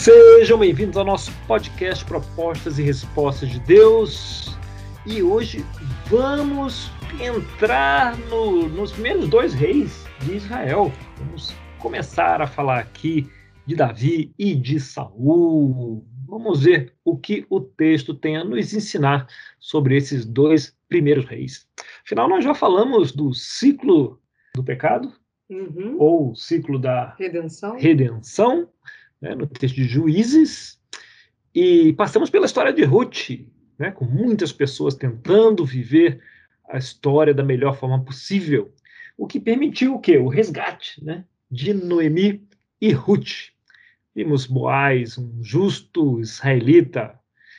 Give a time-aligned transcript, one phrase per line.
[0.00, 4.56] Sejam bem-vindos ao nosso podcast Propostas e Respostas de Deus.
[5.06, 5.62] E hoje
[6.06, 6.90] vamos
[7.20, 10.90] entrar no, nos primeiros dois reis de Israel.
[11.18, 13.28] Vamos começar a falar aqui
[13.66, 16.02] de Davi e de Saul.
[16.26, 19.26] Vamos ver o que o texto tem a nos ensinar
[19.58, 21.68] sobre esses dois primeiros reis.
[22.06, 24.18] Afinal, nós já falamos do ciclo
[24.54, 25.12] do pecado,
[25.50, 25.96] uhum.
[25.98, 28.66] ou ciclo da redenção, redenção
[29.20, 30.80] né, no texto de Juízes,
[31.54, 33.30] e passamos pela história de Ruth,
[33.78, 36.22] né, com muitas pessoas tentando viver
[36.68, 38.72] a história da melhor forma possível,
[39.16, 40.16] o que permitiu o quê?
[40.16, 42.46] O resgate né, de Noemi
[42.80, 43.50] e Ruth.
[44.14, 47.18] Vimos Boaz, um justo israelita,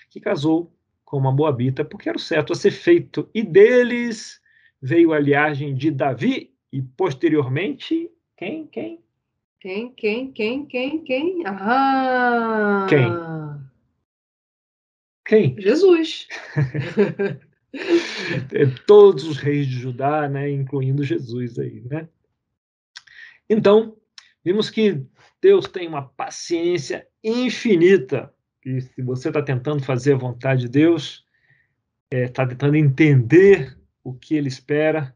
[0.10, 0.74] que casou
[1.06, 4.42] com uma moabita porque era o certo a ser feito, e deles
[4.82, 8.66] veio a linhagem de Davi e posteriormente quem?
[8.68, 9.04] Quem?
[9.62, 11.44] Quem, quem, quem, quem, quem?
[11.46, 12.88] Ah!
[12.90, 13.12] Quem?
[15.24, 15.62] Quem?
[15.62, 16.28] Jesus.
[17.72, 22.10] é, todos os reis de Judá, né, incluindo Jesus aí, né?
[23.48, 23.96] Então,
[24.44, 25.06] vimos que
[25.40, 28.34] Deus tem uma paciência infinita.
[28.66, 31.24] E se você está tentando fazer a vontade de Deus,
[32.12, 35.16] está é, tentando entender o que Ele espera,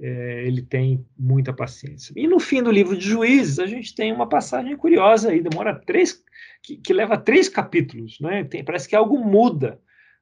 [0.00, 2.12] é, ele tem muita paciência.
[2.16, 5.74] E no fim do livro de Juízes, a gente tem uma passagem curiosa aí, demora
[5.74, 6.22] três,
[6.62, 8.44] que, que leva três capítulos, né?
[8.44, 9.78] Tem, parece que algo muda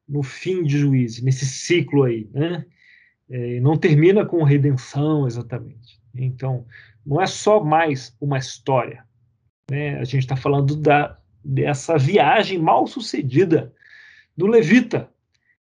[0.09, 2.65] no fim de Juízes, nesse ciclo aí, né?
[3.31, 6.01] É, não termina com redenção exatamente.
[6.15, 6.67] Então,
[7.07, 9.05] não é só mais uma história.
[9.71, 9.99] Né?
[9.99, 13.73] A gente está falando da, dessa viagem mal sucedida
[14.37, 15.11] do levita,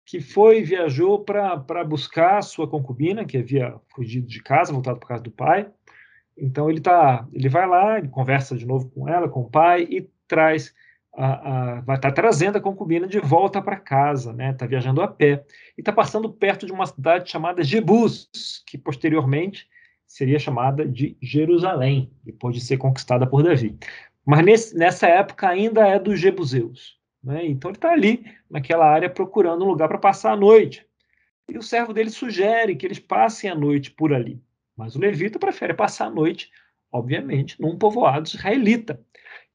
[0.09, 5.23] que foi viajou para buscar sua concubina, que havia fugido de casa, voltado para casa
[5.23, 5.71] do pai.
[6.35, 9.83] Então ele tá, ele vai lá, ele conversa de novo com ela, com o pai
[9.83, 10.75] e traz
[11.15, 14.53] a, vai estar tá trazendo a concubina de volta para casa, né?
[14.53, 15.45] Está viajando a pé
[15.77, 18.31] e está passando perto de uma cidade chamada Jebus,
[18.67, 19.69] que posteriormente
[20.07, 23.77] seria chamada de Jerusalém, depois de ser conquistada por Davi.
[24.25, 26.98] Mas nesse, nessa época ainda é dos Jebuseus.
[27.29, 27.45] Né?
[27.45, 30.87] Então ele está ali, naquela área, procurando um lugar para passar a noite.
[31.47, 34.41] E o servo dele sugere que eles passem a noite por ali.
[34.75, 36.51] Mas o levita prefere passar a noite,
[36.91, 38.99] obviamente, num povoado israelita.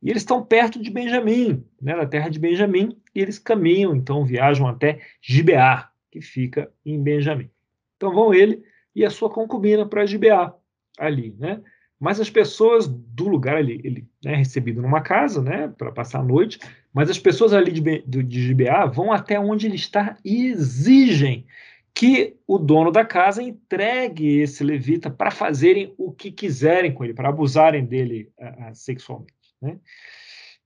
[0.04, 4.24] E eles estão perto de Benjamim, né, na terra de Benjamim, e eles caminham, então
[4.24, 7.50] viajam até Gibeá, que fica em Benjamim.
[7.98, 8.64] Então vão ele
[8.96, 10.54] e a sua concubina para Gibeá,
[11.00, 11.60] ali, né?
[12.00, 16.20] Mas as pessoas do lugar ali, ele é né, recebido numa casa, né, para passar
[16.20, 16.60] a noite,
[16.94, 21.46] mas as pessoas ali de, de, GBA vão até onde ele está e exigem
[21.94, 27.14] que o dono da casa entregue esse levita para fazerem o que quiserem com ele,
[27.14, 29.34] para abusarem dele uh, sexualmente.
[29.62, 29.78] Né?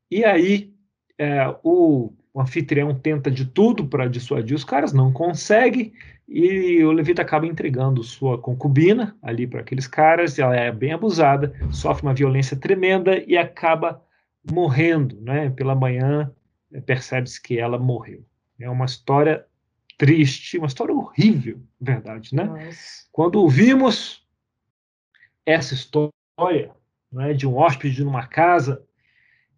[0.09, 0.73] E aí
[1.19, 5.93] uh, o, o, anfitrião tenta de tudo para dissuadir os caras, não consegue,
[6.27, 11.53] e o levita acaba entregando sua concubina ali para aqueles caras, ela é bem abusada,
[11.71, 14.01] sofre uma violência tremenda e acaba
[14.51, 15.49] morrendo, né?
[15.49, 16.33] Pela manhã
[16.71, 18.25] eh, percebe-se que ela morreu.
[18.59, 19.45] É uma história
[19.97, 22.43] triste, uma história horrível, verdade, né?
[22.43, 23.07] Nossa.
[23.11, 24.25] Quando ouvimos
[25.45, 26.75] essa história
[27.11, 28.85] né, de um hóspede numa casa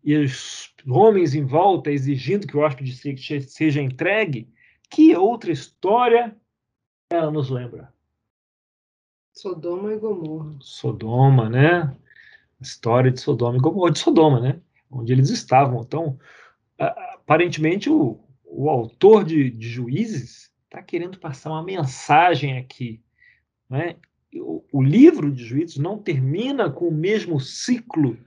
[0.03, 2.95] e os homens em volta exigindo que o hóspede
[3.41, 4.49] seja entregue,
[4.89, 6.35] que outra história
[7.11, 7.93] ela nos lembra?
[9.33, 10.55] Sodoma e Gomorra.
[10.61, 11.95] Sodoma, né?
[12.61, 14.61] história de Sodoma e Gomorra, de Sodoma, né?
[14.91, 15.81] Onde eles estavam.
[15.81, 16.17] Então,
[16.77, 23.01] aparentemente, o, o autor de, de Juízes está querendo passar uma mensagem aqui.
[23.69, 23.95] Né?
[24.35, 28.17] O, o, livro de Juízes não termina com o mesmo ciclo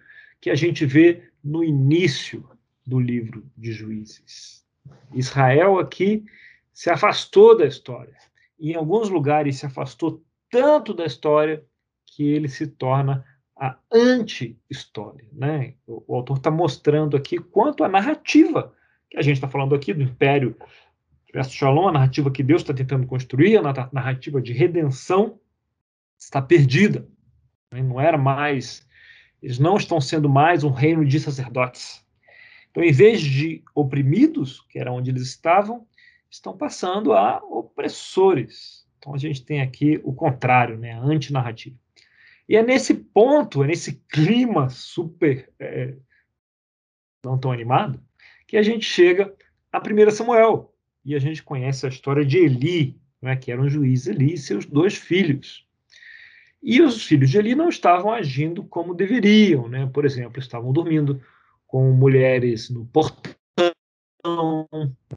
[0.41, 2.49] que a gente vê no início
[2.87, 4.65] do livro de Juízes.
[5.13, 6.25] Israel aqui
[6.73, 8.17] se afastou da história.
[8.59, 11.65] E em alguns lugares se afastou tanto da história
[12.07, 13.25] que ele se torna
[13.63, 15.25] a anti-história.
[15.33, 15.75] Né?
[15.87, 18.75] O, o autor está mostrando aqui quanto a narrativa
[19.09, 20.57] que a gente está falando aqui do Império
[21.33, 23.63] versus Shalom, a narrativa que Deus está tentando construir, a
[23.93, 25.39] narrativa de redenção,
[26.19, 27.07] está perdida.
[27.73, 27.83] Né?
[27.83, 28.85] Não era mais,
[29.41, 32.05] eles não estão sendo mais um reino de sacerdotes.
[32.73, 35.87] Então, em vez de oprimidos, que era onde eles estavam,
[36.29, 38.89] estão passando a opressores.
[38.99, 40.95] Então, a gente tem aqui o contrário, né?
[40.95, 41.77] a antinarrativa.
[42.53, 45.95] E é nesse ponto, é nesse clima super é,
[47.25, 47.99] não tão animado,
[48.47, 49.35] que a gente chega
[49.73, 50.71] a 1 Samuel.
[51.03, 54.37] E a gente conhece a história de Eli, né, que era um juiz Eli e
[54.37, 55.67] seus dois filhos.
[56.63, 59.87] E os filhos de Eli não estavam agindo como deveriam, né?
[59.87, 61.23] Por exemplo, estavam dormindo
[61.67, 63.33] com mulheres no portão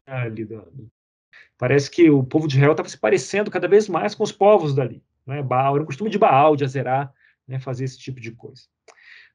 [0.06, 0.90] ali do,
[1.58, 4.74] parece que o povo de Israel estava se parecendo cada vez mais com os povos
[4.74, 5.02] dali.
[5.26, 5.42] Né?
[5.42, 7.12] Baal, era o costume de Baal, de Azerá,
[7.46, 7.58] né?
[7.58, 8.62] fazer esse tipo de coisa.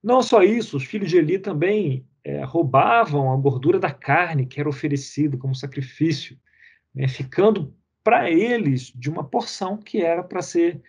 [0.03, 4.59] Não só isso, os filhos de Eli também é, roubavam a gordura da carne que
[4.59, 6.37] era oferecida como sacrifício,
[6.93, 7.07] né?
[7.07, 10.81] ficando para eles de uma porção que era para ser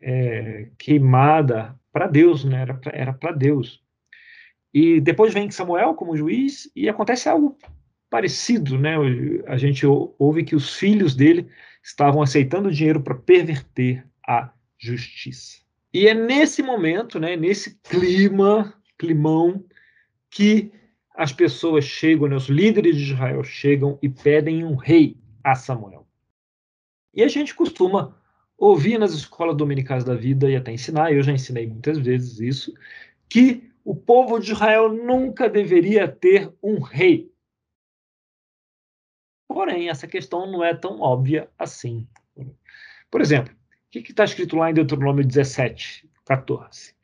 [0.00, 2.64] é, queimada para Deus, né?
[2.92, 3.82] era para Deus.
[4.72, 7.56] E depois vem Samuel como juiz e acontece algo
[8.14, 8.94] parecido, né?
[9.46, 11.48] A gente ouve que os filhos dele
[11.82, 15.63] estavam aceitando dinheiro para perverter a justiça.
[15.94, 19.64] E é nesse momento, né, nesse clima, climão,
[20.28, 20.72] que
[21.14, 26.04] as pessoas chegam, né, os líderes de Israel chegam e pedem um rei a Samuel.
[27.14, 28.20] E a gente costuma
[28.58, 32.74] ouvir nas escolas dominicais da vida e até ensinar, eu já ensinei muitas vezes isso,
[33.28, 37.32] que o povo de Israel nunca deveria ter um rei.
[39.46, 42.04] Porém, essa questão não é tão óbvia assim.
[43.08, 43.54] Por exemplo,
[44.02, 46.94] que está escrito lá em Deuteronômio 17, 14?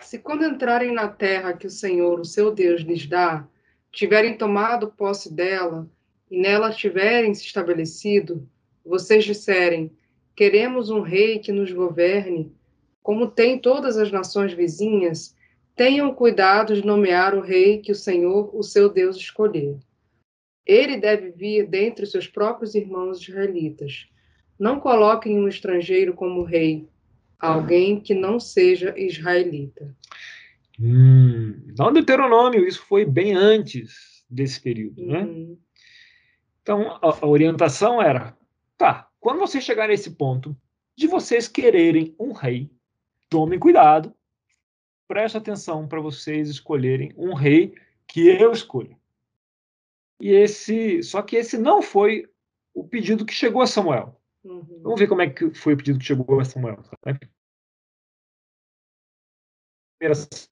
[0.00, 3.46] Se quando entrarem na terra que o Senhor, o seu Deus, lhes dá,
[3.90, 5.88] tiverem tomado posse dela
[6.30, 8.48] e nela tiverem se estabelecido,
[8.84, 9.90] vocês disserem:
[10.36, 12.52] Queremos um rei que nos governe,
[13.02, 15.34] como tem todas as nações vizinhas,
[15.76, 19.78] tenham cuidado de nomear o rei que o Senhor, o seu Deus, escolher.
[20.66, 24.08] Ele deve vir dentre os seus próprios irmãos israelitas.
[24.58, 26.88] Não coloquem um estrangeiro como rei,
[27.38, 29.94] alguém que não seja israelita.
[30.80, 35.22] Hum, não Deuteronômio, isso foi bem antes desse período, né?
[35.22, 35.58] Uhum.
[36.62, 38.36] Então, a, a orientação era,
[38.76, 40.56] tá, quando vocês chegarem a esse ponto
[40.96, 42.70] de vocês quererem um rei,
[43.28, 44.14] tomem cuidado,
[45.06, 47.74] preste atenção para vocês escolherem um rei
[48.06, 48.96] que eu escolho.
[50.20, 52.28] E esse, só que esse não foi
[52.72, 54.20] o pedido que chegou a Samuel.
[54.44, 54.80] Uhum.
[54.82, 56.78] Vamos ver como é que foi o pedido que chegou a Samuel.
[57.06, 57.18] Né?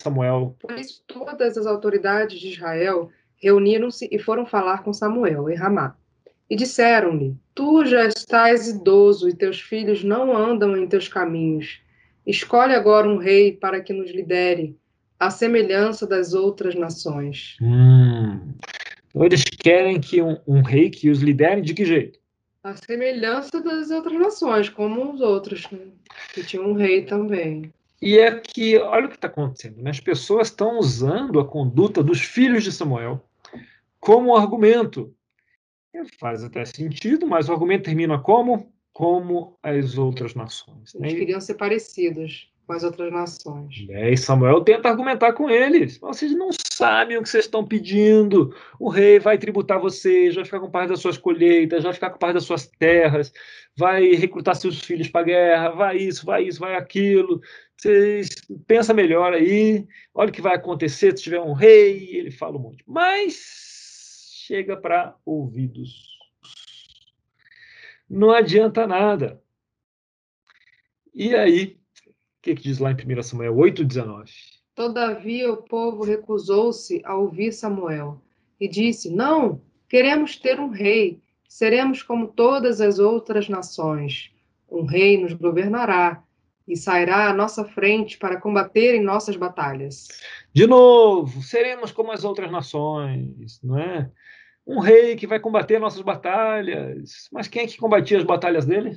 [0.01, 0.57] Samuel.
[0.61, 5.97] Por isso, todas as autoridades de Israel reuniram-se e foram falar com Samuel em Ramá.
[6.49, 11.83] E disseram-lhe: Tu já estás idoso e teus filhos não andam em teus caminhos.
[12.27, 14.79] Escolhe agora um rei para que nos lidere,
[15.19, 17.57] à semelhança das outras nações.
[17.61, 18.55] Hum.
[19.09, 22.22] Então eles querem que um, um rei que os lidere de que jeito?
[22.63, 25.89] A semelhança das outras nações, como os outros, né?
[26.33, 27.73] que tinham um rei também.
[28.01, 29.91] E é que, olha o que está acontecendo, né?
[29.91, 33.25] as pessoas estão usando a conduta dos filhos de Samuel
[33.99, 35.15] como argumento.
[36.19, 38.73] Faz até sentido, mas o argumento termina como?
[38.93, 40.95] Como as outras nações.
[40.95, 41.19] Eles né?
[41.19, 43.87] queriam ser parecidos com as outras nações.
[43.91, 45.99] É, e Samuel tenta argumentar com eles.
[45.99, 48.55] Vocês não sabem o que vocês estão pedindo.
[48.79, 52.19] O rei vai tributar vocês, vai ficar com parte das suas colheitas, vai ficar com
[52.19, 53.33] parte das suas terras,
[53.77, 57.41] vai recrutar seus filhos para a guerra, vai isso, vai isso, vai aquilo.
[57.77, 58.31] Vocês
[58.67, 59.87] pensa melhor aí.
[60.15, 62.17] Olha o que vai acontecer se tiver um rei.
[62.17, 62.85] Ele fala um monte.
[62.87, 66.13] Mas chega para ouvidos.
[68.09, 69.43] Não adianta nada.
[71.15, 71.82] E aí,
[72.43, 74.29] que, que diz lá em 1 Samuel 8,19?
[74.75, 78.21] Todavia o povo recusou-se a ouvir Samuel
[78.61, 84.33] e disse: Não, queremos ter um rei, seremos como todas as outras nações.
[84.69, 86.23] Um rei nos governará
[86.67, 90.09] e sairá à nossa frente para combater em nossas batalhas.
[90.53, 94.11] De novo, seremos como as outras nações, não é?
[94.67, 97.29] Um rei que vai combater nossas batalhas.
[97.31, 98.97] Mas quem é que combatia as batalhas dele?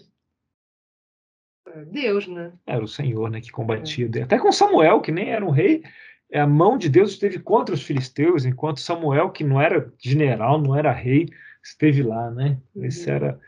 [1.83, 2.53] Deus, né?
[2.65, 4.09] Era o Senhor, né, que combatia.
[4.15, 4.21] É.
[4.21, 5.83] Até com Samuel, que nem era um rei,
[6.31, 10.61] é, a mão de Deus esteve contra os filisteus, enquanto Samuel, que não era general,
[10.61, 11.29] não era rei,
[11.63, 12.59] esteve lá, né?
[12.75, 12.85] Uhum.
[12.85, 13.39] Esse era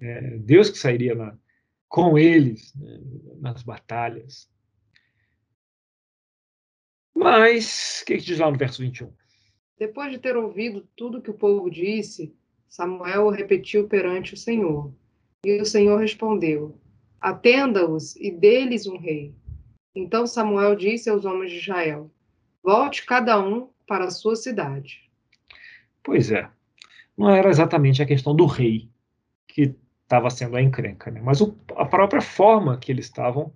[0.00, 1.36] é, Deus que sairia na,
[1.88, 3.00] com eles né,
[3.40, 4.48] nas batalhas.
[7.14, 9.10] Mas, o que, que diz lá no verso 21?
[9.78, 12.34] Depois de ter ouvido tudo que o povo disse,
[12.68, 14.92] Samuel repetiu perante o Senhor.
[15.44, 16.78] E o Senhor respondeu:
[17.26, 19.34] Atenda-os e dê-lhes um rei.
[19.96, 22.08] Então Samuel disse aos homens de Israel:
[22.62, 25.10] Volte cada um para a sua cidade.
[26.04, 26.48] Pois é.
[27.18, 28.88] Não era exatamente a questão do rei
[29.48, 31.20] que estava sendo a encrenca, né?
[31.20, 33.52] mas o, a própria forma que eles estavam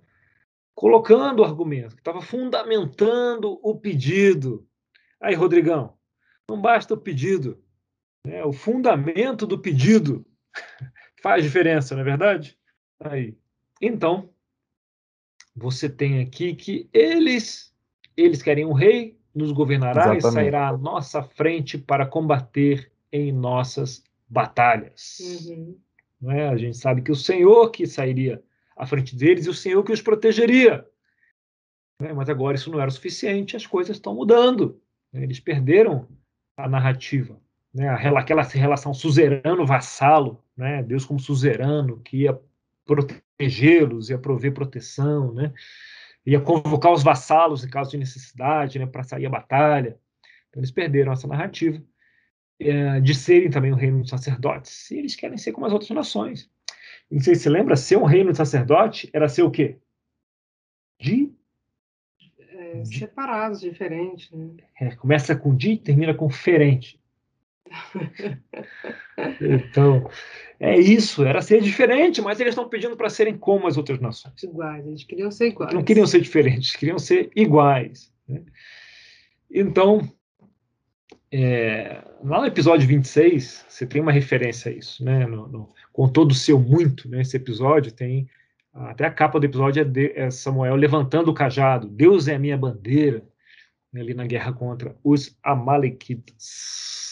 [0.75, 4.67] colocando o argumento, que estava fundamentando o pedido.
[5.17, 5.93] Aí, Rodrigão,
[6.49, 7.63] não basta o pedido,
[8.27, 8.43] né?
[8.43, 10.25] o fundamento do pedido
[11.23, 12.59] faz diferença, não é verdade?
[12.99, 13.39] Aí.
[13.81, 14.29] Então,
[15.55, 17.71] você tem aqui que eles
[18.15, 20.27] eles querem um rei nos governará Exatamente.
[20.27, 25.17] e sairá à nossa frente para combater em nossas batalhas.
[25.47, 25.77] Uhum.
[26.21, 26.47] Não é?
[26.49, 28.43] A gente sabe que o Senhor que sairia
[28.75, 30.85] à frente deles e o Senhor que os protegeria.
[31.99, 32.13] É?
[32.13, 34.79] Mas agora isso não era o suficiente, as coisas estão mudando.
[35.11, 35.23] Né?
[35.23, 36.07] Eles perderam
[36.55, 37.39] a narrativa.
[37.73, 37.87] Né?
[37.89, 40.83] Aquela relação suzerano-vassalo, né?
[40.83, 42.37] Deus como suzerano, que ia
[43.41, 45.53] protegê-los, ia prover proteção, né?
[46.25, 48.85] ia convocar os vassalos em caso de necessidade, né?
[48.85, 49.97] para sair a batalha.
[50.49, 51.81] Então, eles perderam essa narrativa
[52.59, 54.91] é, de serem também um reino de sacerdotes.
[54.91, 56.49] E eles querem ser como as outras nações.
[57.09, 59.77] Não sei se lembra, ser um reino de sacerdote era ser o quê?
[60.99, 61.33] De
[62.39, 64.29] é, separados, diferentes.
[64.31, 64.57] Né?
[64.79, 67.00] É, começa com di e termina com ferente.
[69.41, 70.09] Então,
[70.59, 74.43] é isso, era ser diferente, mas eles estão pedindo para serem como as outras nações.
[74.43, 75.73] Iguais, eles queriam ser iguais.
[75.73, 78.11] Não queriam ser diferentes, queriam ser iguais.
[78.27, 78.43] Né?
[79.49, 80.01] Então,
[81.31, 85.25] é, lá no episódio 26, você tem uma referência a isso, né?
[85.25, 87.21] No, no, com todo o seu muito, né?
[87.21, 88.29] Esse episódio tem
[88.73, 91.87] até a capa do episódio é, de, é Samuel levantando o cajado.
[91.87, 93.23] Deus é a minha bandeira.
[93.91, 97.10] Né, ali na guerra contra os Amalequitas.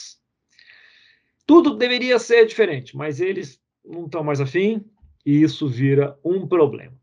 [1.49, 4.85] Tudo deveria ser diferente, mas eles não estão mais afim
[5.25, 6.93] e isso vira um problema.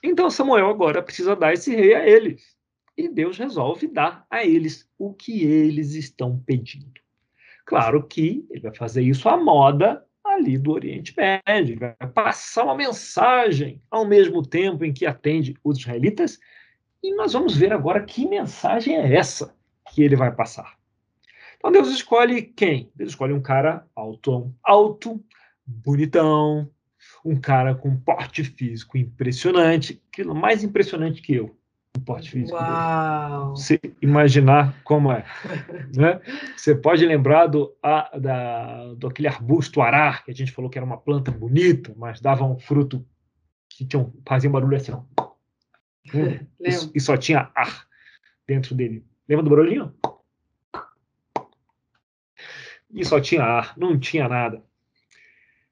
[0.00, 2.56] Então Samuel agora precisa dar esse rei a eles.
[2.96, 7.00] E Deus resolve dar a eles o que eles estão pedindo.
[7.64, 12.76] Claro que ele vai fazer isso à moda ali do Oriente Médio, vai passar uma
[12.76, 16.38] mensagem ao mesmo tempo em que atende os israelitas,
[17.02, 19.52] e nós vamos ver agora que mensagem é essa
[19.92, 20.76] que ele vai passar.
[21.66, 22.92] Então Deus escolhe quem?
[22.94, 25.20] Deus escolhe um cara alto, alto,
[25.66, 26.70] bonitão,
[27.24, 31.58] um cara com porte físico impressionante, aquilo mais impressionante que eu
[31.96, 33.56] o porte físico Uau.
[33.56, 35.24] Você imaginar como é.
[35.96, 36.20] Né?
[36.56, 40.78] Você pode lembrar do, a, da, do aquele arbusto arar, que a gente falou que
[40.78, 43.04] era uma planta bonita, mas dava um fruto
[43.68, 44.92] que tinha, fazia um barulho assim.
[46.14, 47.84] Hum, e, e só tinha ar
[48.46, 49.04] dentro dele.
[49.28, 49.92] Lembra do barulhinho?
[52.92, 54.62] E só tinha ar, não tinha nada.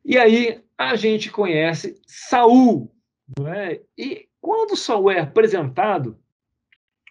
[0.05, 2.93] E aí a gente conhece Saul,
[3.39, 3.81] não é?
[3.97, 6.19] E quando Saul é apresentado,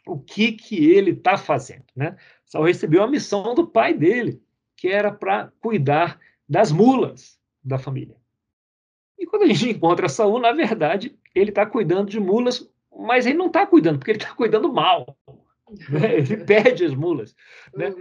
[0.05, 1.85] o que, que ele está fazendo?
[1.95, 2.15] Né?
[2.45, 4.41] Saul recebeu a missão do pai dele,
[4.75, 8.15] que era para cuidar das mulas da família.
[9.17, 13.37] E quando a gente encontra Saul, na verdade, ele está cuidando de mulas, mas ele
[13.37, 15.17] não está cuidando, porque ele está cuidando mal.
[15.89, 16.15] Né?
[16.17, 17.35] Ele perde as mulas.
[17.75, 17.93] Né?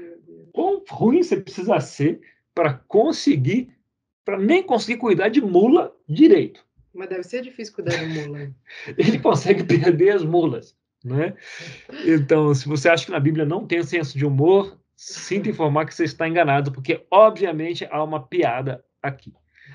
[0.53, 2.21] Quão ruim você precisa ser
[2.55, 3.71] para conseguir,
[4.25, 6.65] para nem conseguir cuidar de mula direito.
[6.95, 8.55] Mas deve ser difícil cuidar de mula.
[8.99, 11.35] Ele consegue perder as mulas, né?
[12.07, 15.95] Então, se você acha que na Bíblia não tem senso de humor, sinta informar que
[15.95, 19.33] você está enganado, porque obviamente há uma piada aqui.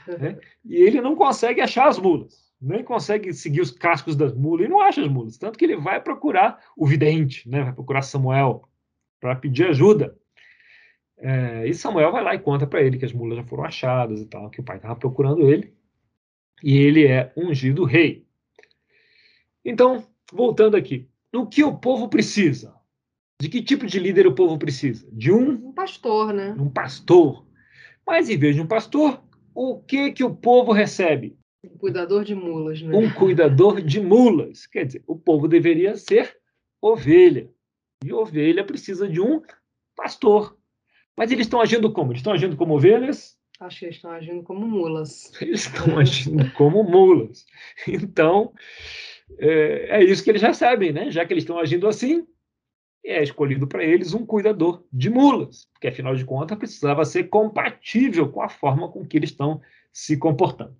[0.08, 0.38] Né?
[0.63, 4.69] E ele não consegue achar as mulas, nem consegue seguir os cascos das mulas, e
[4.69, 7.63] não acha as mulas, tanto que ele vai procurar o vidente, né?
[7.63, 8.63] vai procurar Samuel
[9.19, 10.17] para pedir ajuda.
[11.17, 14.21] É, e Samuel vai lá e conta para ele que as mulas já foram achadas
[14.21, 15.73] e tal, que o pai estava procurando ele
[16.63, 18.25] e ele é ungido rei.
[19.63, 22.75] Então, voltando aqui, o que o povo precisa?
[23.39, 25.07] De que tipo de líder o povo precisa?
[25.11, 26.55] De um, um pastor, né?
[26.57, 27.45] Um pastor.
[28.05, 29.21] Mas em vez de um pastor,
[29.53, 31.37] o que que o povo recebe?
[31.63, 32.95] Um cuidador de mulas, né?
[32.95, 34.67] Um cuidador de mulas.
[34.67, 36.37] Quer dizer, o povo deveria ser
[36.81, 37.49] ovelha.
[38.03, 39.41] E ovelha precisa de um
[39.95, 40.57] pastor.
[41.15, 42.11] Mas eles estão agindo como?
[42.11, 43.37] Eles estão agindo como ovelhas?
[43.59, 45.31] Acho que eles estão agindo como mulas.
[45.41, 47.43] Eles estão agindo como mulas.
[47.87, 48.53] Então,
[49.39, 51.09] é, é, isso que eles recebem, né?
[51.09, 52.25] Já que eles estão agindo assim,
[53.03, 58.29] é escolhido para eles um cuidador de mulas, porque afinal de contas precisava ser compatível
[58.29, 59.59] com a forma com que eles estão
[59.91, 60.75] se comportando.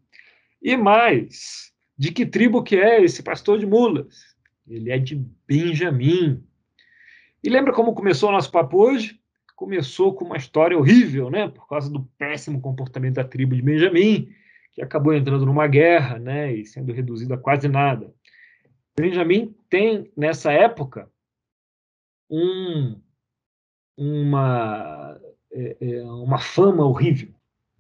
[0.62, 4.36] E mais, de que tribo que é esse pastor de mulas?
[4.68, 5.16] Ele é de
[5.48, 6.44] Benjamim.
[7.44, 9.20] E lembra como começou o nosso papo hoje?
[9.58, 14.32] começou com uma história horrível, né, por causa do péssimo comportamento da tribo de Benjamim,
[14.72, 18.14] que acabou entrando numa guerra, né, e sendo reduzido a quase nada.
[18.96, 21.12] Benjamim tem nessa época
[22.30, 23.02] um,
[23.98, 25.20] uma
[25.52, 27.34] é, é, uma fama horrível,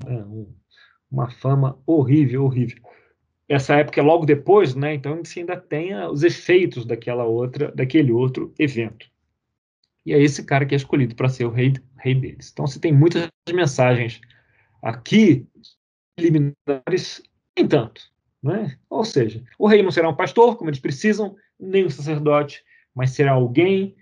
[0.03, 0.51] né, um,
[1.09, 2.81] uma fama horrível, horrível.
[3.47, 4.93] Essa época é logo depois, né?
[4.93, 9.09] Então você ainda tem os efeitos daquela outra, daquele outro evento.
[10.07, 12.49] E é esse cara que é escolhido para ser o rei, rei deles.
[12.53, 14.21] Então, você tem muitas mensagens
[14.81, 15.45] aqui,
[16.17, 17.21] liminares,
[17.57, 18.01] nem tanto.
[18.41, 18.79] Né?
[18.89, 22.63] Ou seja, o rei não será um pastor, como eles precisam, nem um sacerdote,
[22.95, 23.97] mas será alguém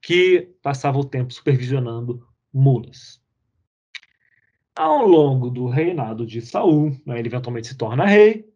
[0.00, 3.21] que passava o tempo supervisionando mulas.
[4.74, 8.48] Ao longo do reinado de Saul, né, ele eventualmente se torna rei,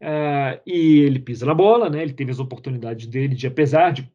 [0.00, 4.10] uh, e ele pisa na bola, né, ele teve as oportunidades dele de, apesar de,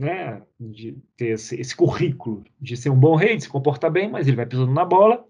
[0.00, 4.10] né, de ter esse, esse, currículo de ser um bom rei, de se comportar bem,
[4.10, 5.24] mas ele vai pisando na bola,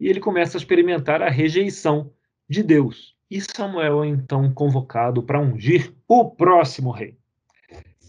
[0.00, 2.10] e ele começa a experimentar a rejeição
[2.48, 3.14] de Deus.
[3.30, 7.16] E Samuel é então convocado para ungir o próximo rei.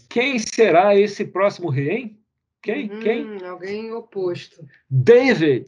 [0.08, 2.18] Quem será esse próximo rei, hein?
[2.62, 2.90] Quem?
[2.90, 3.44] Hum, Quem?
[3.44, 4.64] Alguém oposto.
[4.90, 5.66] David,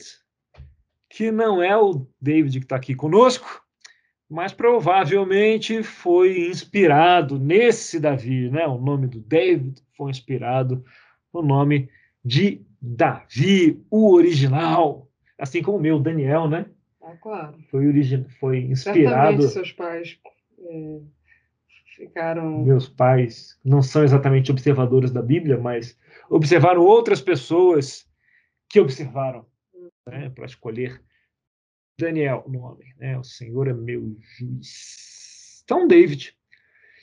[1.08, 3.62] que não é o David que está aqui conosco,
[4.28, 8.66] mas provavelmente foi inspirado nesse Davi, né?
[8.66, 10.84] O nome do David foi inspirado
[11.32, 11.88] no nome
[12.24, 16.66] de Davi, o original, assim como o meu, Daniel, né?
[17.02, 17.56] Ah, claro.
[17.70, 19.42] Foi, origi foi inspirado.
[19.42, 20.18] Certamente seus pais
[20.60, 21.00] é,
[21.96, 22.64] ficaram.
[22.64, 25.98] Meus pais não são exatamente observadores da Bíblia, mas
[26.28, 28.06] observaram outras pessoas
[28.68, 29.46] que observaram
[30.08, 31.02] né, para escolher
[31.98, 32.94] Daniel, o nome.
[32.96, 33.18] Né?
[33.18, 35.62] O Senhor é meu juiz.
[35.64, 36.34] Então, David.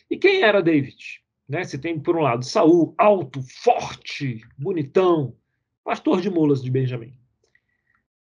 [0.09, 1.21] E quem era David?
[1.47, 1.63] Né?
[1.63, 5.35] Você tem, por um lado, Saul, alto, forte, bonitão,
[5.83, 7.13] pastor de mulas de Benjamim.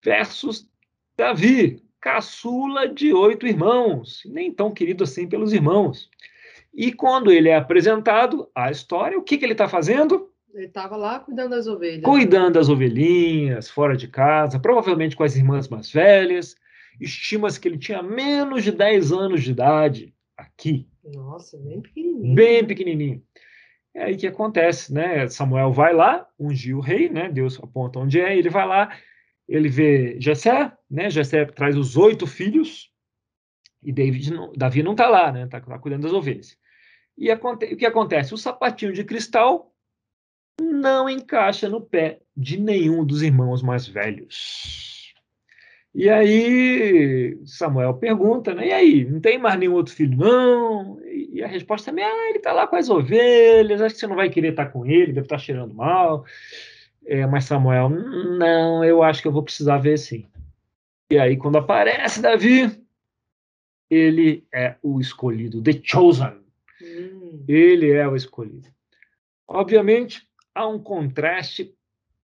[0.02, 0.68] Versus
[1.16, 6.10] Davi, caçula de oito irmãos, nem tão querido assim pelos irmãos.
[6.74, 10.31] E quando ele é apresentado à história, o que, que ele está fazendo?
[10.54, 12.02] Ele estava lá cuidando das ovelhas.
[12.02, 16.54] Cuidando das ovelhinhas, fora de casa, provavelmente com as irmãs mais velhas.
[17.00, 20.86] Estima-se que ele tinha menos de 10 anos de idade aqui.
[21.02, 22.34] Nossa, bem pequenininho.
[22.34, 23.22] Bem pequenininho.
[23.94, 25.26] É aí que acontece, né?
[25.28, 27.30] Samuel vai lá, ungiu o rei, né?
[27.30, 28.94] Deus aponta onde é, ele vai lá,
[29.48, 31.10] ele vê Jessé, né?
[31.10, 32.90] Jessé traz os oito filhos
[33.82, 35.44] e David não, Davi não está lá, né?
[35.44, 36.56] Está tá cuidando das ovelhas.
[37.16, 38.32] E aconte, o que acontece?
[38.32, 39.71] O sapatinho de cristal
[40.60, 45.12] não encaixa no pé de nenhum dos irmãos mais velhos.
[45.94, 48.68] E aí Samuel pergunta, né?
[48.68, 50.98] E aí, não tem mais nenhum outro filho, não?
[51.04, 54.16] E a resposta é: ah, ele está lá com as ovelhas, acho que você não
[54.16, 56.24] vai querer estar tá com ele, deve estar tá cheirando mal.
[57.04, 60.26] É, mas Samuel, não, eu acho que eu vou precisar ver sim.
[61.10, 62.70] E aí, quando aparece Davi,
[63.90, 66.38] ele é o escolhido, the chosen.
[66.80, 67.44] Hum.
[67.46, 68.68] Ele é o escolhido.
[69.46, 71.74] Obviamente, há um contraste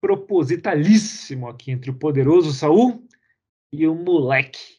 [0.00, 3.06] propositalíssimo aqui entre o poderoso Saul
[3.72, 4.78] e o moleque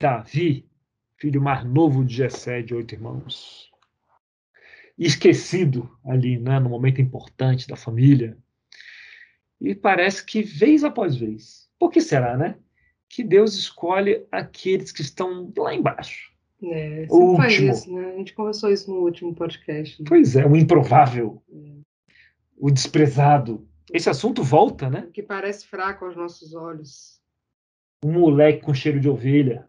[0.00, 0.64] Davi,
[1.16, 3.70] filho mais novo de Jessé, de oito irmãos.
[4.96, 8.36] Esquecido ali, né, no momento importante da família.
[9.60, 11.68] E parece que vez após vez.
[11.78, 12.56] Por que será, né?
[13.08, 16.30] Que Deus escolhe aqueles que estão lá embaixo.
[16.62, 18.12] É, o faz isso, né?
[18.12, 20.00] A gente conversou isso no último podcast.
[20.00, 20.06] Né?
[20.08, 21.42] Pois é, o improvável.
[21.50, 21.80] É
[22.60, 23.66] o desprezado.
[23.90, 25.08] Esse assunto volta, né?
[25.12, 27.20] Que parece fraco aos nossos olhos.
[28.04, 29.68] Um moleque com cheiro de ovelha,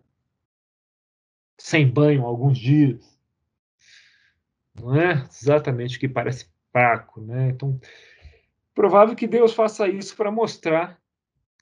[1.58, 3.20] sem banho alguns dias.
[4.80, 7.50] Não é exatamente o que parece fraco, né?
[7.50, 7.80] Então,
[8.74, 11.00] provável que Deus faça isso para mostrar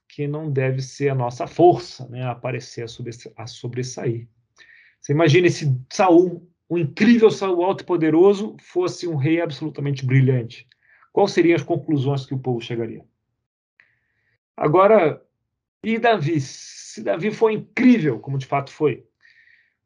[0.07, 2.83] que não deve ser a nossa força, né, a aparecer
[3.35, 4.27] a sobressair.
[4.99, 10.67] Você imagina se Saul, um incrível Saul alto e poderoso, fosse um rei absolutamente brilhante
[11.19, 13.05] quais seriam as conclusões que o povo chegaria?
[14.55, 15.21] Agora,
[15.83, 16.39] e Davi?
[16.39, 19.05] Se Davi foi incrível, como de fato foi,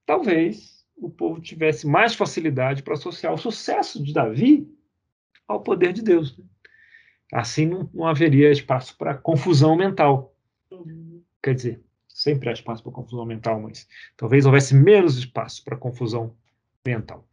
[0.06, 4.72] talvez o povo tivesse mais facilidade para associar o sucesso de Davi
[5.48, 6.38] ao poder de Deus.
[6.38, 6.46] Né?
[7.34, 10.36] Assim não, não, haveria espaço para confusão mental.
[11.42, 16.38] Quer dizer, sempre há espaço para confusão mental, mas talvez houvesse menos espaço para confusão
[16.86, 17.28] mental.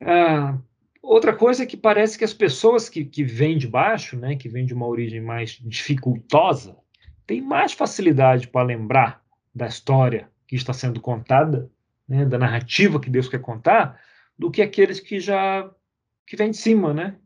[0.00, 0.58] Ah,
[1.02, 4.48] Outra coisa é que parece que as pessoas que, que vêm de baixo, né, que
[4.48, 6.76] vêm de uma origem mais dificultosa,
[7.26, 11.70] têm mais facilidade para lembrar da história que está sendo contada,
[12.06, 13.98] né, da narrativa que Deus quer contar,
[14.38, 15.70] do que aqueles que já
[16.26, 17.16] que vêm de cima, né?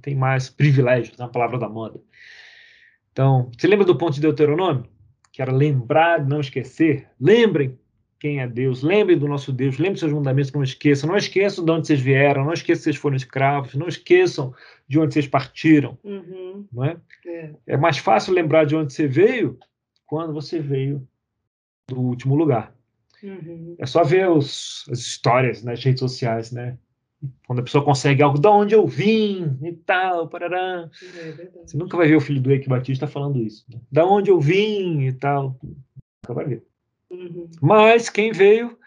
[0.00, 2.00] Tem mais privilégios, na palavra da moda.
[3.12, 4.88] Então, você lembra do ponto de Deuteronômio?
[5.30, 7.08] Que era lembrar, não esquecer.
[7.20, 7.78] Lembrem
[8.22, 11.64] quem é Deus, lembrem do nosso Deus, lembrem dos seus mandamentos, não esqueçam, não esqueçam
[11.64, 14.54] de onde vocês vieram, não esqueçam que vocês foram escravos, não esqueçam
[14.86, 15.98] de onde vocês partiram.
[16.04, 16.64] Uhum.
[16.72, 16.96] Não é?
[17.26, 17.50] é?
[17.66, 19.58] é mais fácil lembrar de onde você veio
[20.06, 21.04] quando você veio
[21.88, 22.72] do último lugar.
[23.24, 23.74] Uhum.
[23.76, 26.78] É só ver os, as histórias nas redes sociais, né?
[27.44, 30.88] Quando a pessoa consegue algo, de onde eu vim e tal, parará.
[31.16, 33.64] É você nunca vai ver o filho do Eike Batista falando isso.
[33.68, 33.80] Né?
[33.90, 35.58] Da onde eu vim e tal.
[35.60, 36.71] Nunca vai ver.
[37.12, 37.50] Uhum.
[37.60, 38.78] Mas quem veio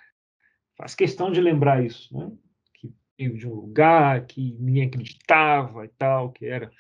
[0.76, 2.32] faz questão de lembrar isso, né?
[2.74, 2.92] que
[3.30, 6.72] de um lugar que ninguém acreditava e tal, que era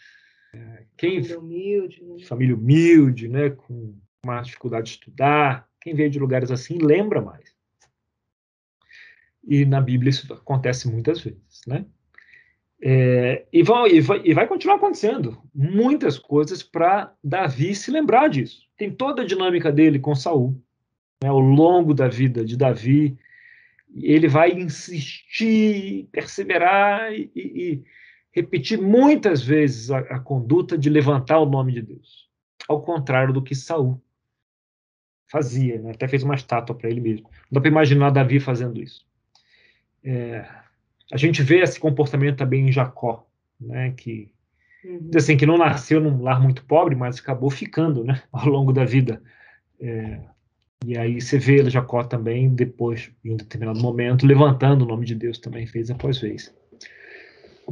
[0.53, 2.25] é, quem família humilde, né?
[2.25, 5.69] família humilde, né, com uma dificuldade de estudar.
[5.79, 7.55] Quem veio de lugares assim lembra mais.
[9.47, 11.85] E na Bíblia isso acontece muitas vezes, né?
[12.81, 18.27] É, e, vão, e, vai, e, vai, continuar acontecendo muitas coisas para Davi se lembrar
[18.27, 18.67] disso.
[18.75, 20.61] Tem toda a dinâmica dele com Saul,
[21.25, 23.17] né, ao longo da vida de Davi.
[23.95, 27.83] Ele vai insistir, perseverar e, e
[28.31, 32.29] repetir muitas vezes a, a, conduta de levantar o nome de Deus,
[32.67, 33.99] ao contrário do que Saul
[35.27, 35.91] fazia, né?
[35.91, 37.27] até fez uma estátua para ele mesmo.
[37.49, 39.03] Não dá para imaginar Davi fazendo isso.
[40.03, 40.47] É,
[41.11, 43.27] a gente vê esse comportamento também em Jacó,
[43.59, 44.31] né, que
[44.83, 45.09] uhum.
[45.15, 48.85] assim que não nasceu num lar muito pobre, mas acabou ficando, né, ao longo da
[48.85, 49.23] vida.
[49.79, 50.34] É,
[50.87, 55.15] e aí você vê Jacó também depois, em um determinado momento, levantando o nome de
[55.15, 56.53] Deus também vez após vez.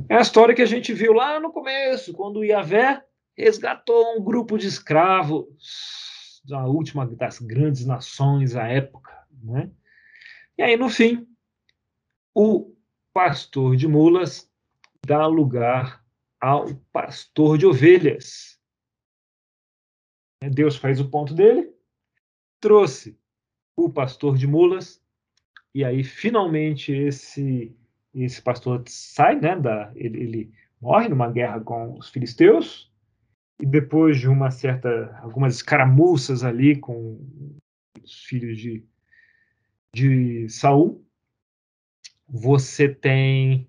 [0.09, 3.03] É a história que a gente viu lá no começo, quando Yahvé
[3.37, 9.11] resgatou um grupo de escravos da última das grandes nações à época,
[9.43, 9.69] né?
[10.57, 11.27] E aí no fim,
[12.33, 12.73] o
[13.13, 14.49] pastor de mulas
[15.05, 16.03] dá lugar
[16.39, 18.59] ao pastor de ovelhas.
[20.51, 21.72] Deus faz o ponto dele,
[22.63, 23.19] trouxe
[23.75, 25.03] o pastor de mulas,
[25.75, 27.75] e aí finalmente esse
[28.15, 32.89] esse pastor sai, né, da, ele, ele morre numa guerra com os filisteus,
[33.59, 37.19] e depois de uma certa algumas escaramuças ali com
[38.01, 38.85] os filhos de,
[39.93, 41.05] de Saul,
[42.29, 43.67] você tem,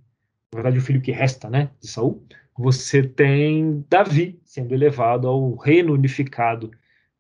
[0.53, 2.25] na verdade, o filho que resta, né, de Saul,
[2.57, 6.71] você tem Davi sendo elevado ao reino unificado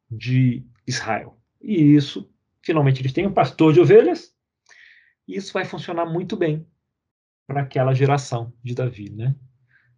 [0.09, 1.37] de Israel.
[1.65, 2.31] E isso,
[2.63, 4.35] finalmente, eles têm um pastor de ovelhas,
[5.27, 6.67] e isso vai funcionar muito bem
[7.47, 9.35] para aquela geração de Davi, né?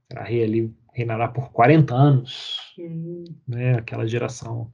[0.09, 3.25] Será rei ali reinará por 40 anos, uhum.
[3.47, 3.75] né?
[3.75, 4.73] Aquela geração,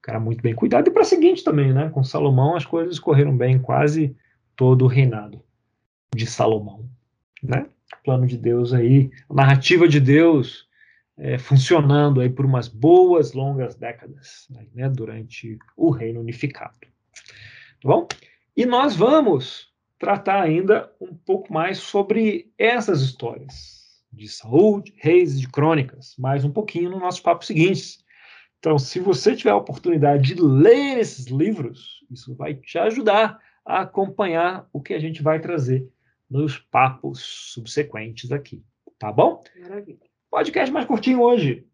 [0.00, 1.90] cara muito bem cuidado e para a seguinte também, né?
[1.90, 4.16] Com Salomão as coisas correram bem quase
[4.56, 5.42] todo o reinado
[6.14, 6.88] de Salomão,
[7.42, 7.66] né?
[7.98, 10.66] O plano de Deus aí, a narrativa de Deus
[11.20, 14.88] é, funcionando aí por umas boas longas décadas, né?
[14.88, 16.78] Durante o reino unificado.
[16.80, 18.08] Tá bom?
[18.56, 25.40] E nós vamos tratar ainda um pouco mais sobre essas histórias de saúde, reis e
[25.40, 27.98] de crônicas, mais um pouquinho no nosso papo seguinte.
[28.58, 33.82] Então, se você tiver a oportunidade de ler esses livros, isso vai te ajudar a
[33.82, 35.88] acompanhar o que a gente vai trazer
[36.28, 37.20] nos papos
[37.52, 38.62] subsequentes aqui.
[38.98, 39.42] Tá bom?
[39.60, 40.09] Maravilha.
[40.30, 41.66] Podcast mais curtinho hoje,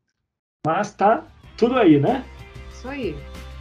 [0.66, 1.26] mas tá
[1.58, 2.24] tudo aí, né?
[2.72, 3.14] Isso aí.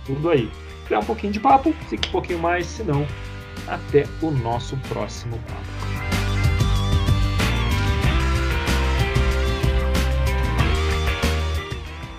[0.05, 0.49] Tudo aí.
[0.85, 3.05] Criar um pouquinho de papo, fica um pouquinho mais, senão
[3.67, 5.65] até o nosso próximo papo.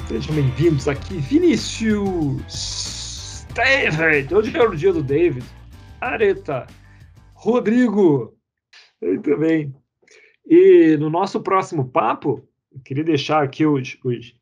[0.07, 2.45] Sejam bem-vindos aqui, Vinícius,
[3.55, 5.47] David, hoje é o dia do David,
[5.99, 6.67] Areta,
[7.33, 8.37] Rodrigo,
[9.01, 9.75] muito bem.
[10.47, 14.35] E no nosso próximo papo, eu queria deixar aqui os, os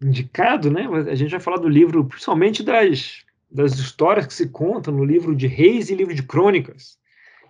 [0.00, 0.86] indicado, né?
[1.10, 5.36] A gente vai falar do livro, principalmente das, das histórias que se contam no livro
[5.36, 6.98] de Reis e livro de Crônicas.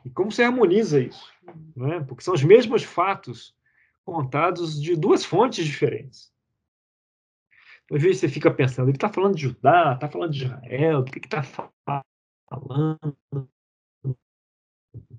[0.05, 1.33] E como se harmoniza isso,
[1.77, 2.05] né?
[2.07, 3.55] Porque são os mesmos fatos
[4.05, 6.33] contados de duas fontes diferentes.
[7.91, 11.13] Às vezes você fica pensando, ele está falando de Judá, está falando de Israel, do
[11.13, 13.17] que está falando?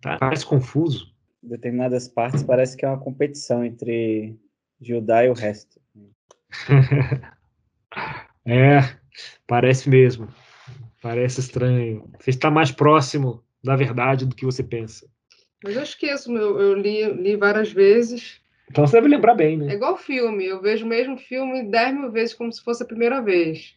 [0.02, 0.18] Tá?
[0.18, 1.14] Parece confuso.
[1.42, 4.38] Determinadas partes parece que é uma competição entre
[4.84, 5.80] Judá e o resto.
[8.46, 8.80] é,
[9.48, 10.28] parece mesmo.
[11.02, 12.10] Parece estranho.
[12.20, 15.08] Você está mais próximo da verdade do que você pensa.
[15.64, 19.72] Mas eu esqueço, eu, eu li, li várias vezes então você deve lembrar bem, né?
[19.72, 20.46] É igual filme.
[20.46, 23.76] Eu vejo o mesmo filme dez mil vezes como se fosse a primeira vez.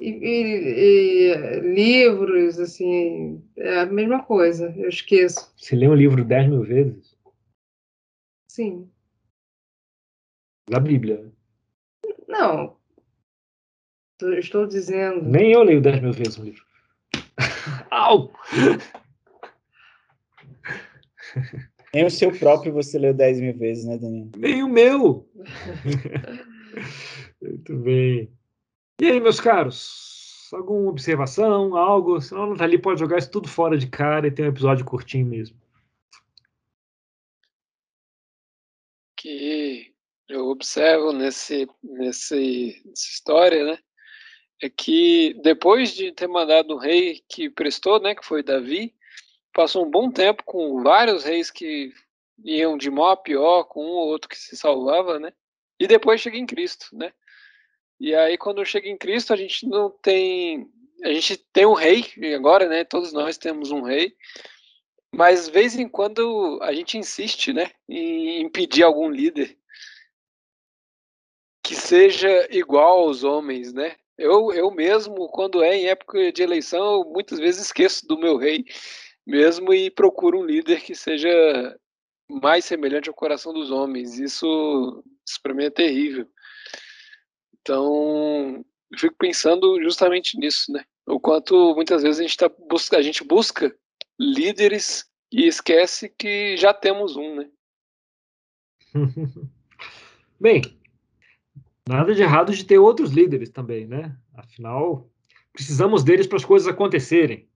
[0.00, 4.72] E, e, e, livros, assim, é a mesma coisa.
[4.76, 5.52] Eu esqueço.
[5.56, 7.16] Você lê um livro dez mil vezes?
[8.48, 8.88] Sim.
[10.68, 11.32] Da Bíblia?
[12.26, 12.76] Não.
[14.38, 15.22] Estou dizendo.
[15.22, 16.64] Nem eu leio dez mil vezes um livro.
[17.90, 18.32] Au!
[21.94, 24.28] Nem o seu próprio você leu 10 mil vezes, né, Daniel?
[24.36, 25.28] Nem o meu!
[27.40, 28.30] Muito bem.
[29.00, 30.50] E aí, meus caros?
[30.52, 32.20] Alguma observação, algo?
[32.20, 35.26] Senão a Nathalie pode jogar isso tudo fora de cara e ter um episódio curtinho
[35.26, 35.56] mesmo.
[39.16, 39.94] Que
[40.28, 43.78] eu observo nesse, nesse, nessa história, né?
[44.62, 48.14] É que depois de ter mandado o rei que prestou, né?
[48.14, 48.94] Que foi Davi,
[49.52, 51.92] passou um bom tempo com vários reis que
[52.44, 55.32] iam de mal a pior, com um ou outro que se salvava, né?
[55.80, 57.12] E depois chega em Cristo, né?
[57.98, 60.70] E aí quando chega em Cristo, a gente não tem
[61.04, 62.84] a gente tem um rei agora, né?
[62.84, 64.14] Todos nós temos um rei.
[65.14, 69.57] Mas de vez em quando a gente insiste, né, em impedir algum líder
[71.68, 73.94] que seja igual aos homens, né?
[74.16, 78.64] Eu, eu mesmo, quando é em época de eleição, muitas vezes esqueço do meu rei
[79.26, 81.28] mesmo e procuro um líder que seja
[82.26, 84.18] mais semelhante ao coração dos homens.
[84.18, 86.26] Isso, isso para mim é terrível.
[87.60, 90.82] Então, eu fico pensando justamente nisso, né?
[91.06, 93.76] O quanto muitas vezes a gente, tá busca, a gente busca
[94.18, 97.50] líderes e esquece que já temos um, né?
[100.40, 100.77] Bem,
[101.88, 104.14] nada de errado de ter outros líderes também, né?
[104.34, 105.10] Afinal,
[105.52, 107.48] precisamos deles para as coisas acontecerem.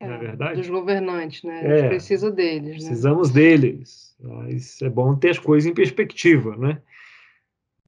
[0.00, 0.60] É, não é verdade?
[0.60, 1.60] Dos governantes, né?
[1.60, 2.84] A gente é, precisa deles.
[2.84, 3.34] Precisamos né?
[3.34, 4.16] deles.
[4.20, 6.80] Mas é bom ter as coisas em perspectiva, né?